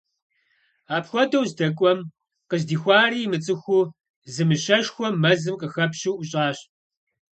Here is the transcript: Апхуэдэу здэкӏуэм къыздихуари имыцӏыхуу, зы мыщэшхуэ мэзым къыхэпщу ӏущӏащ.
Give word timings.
Апхуэдэу 0.95 1.45
здэкӏуэм 1.49 1.99
къыздихуари 2.49 3.19
имыцӏыхуу, 3.25 3.83
зы 4.33 4.43
мыщэшхуэ 4.49 5.07
мэзым 5.21 5.55
къыхэпщу 5.61 6.15
ӏущӏащ. 6.17 6.57